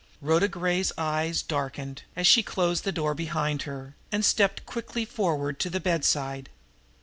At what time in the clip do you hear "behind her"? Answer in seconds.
3.13-3.93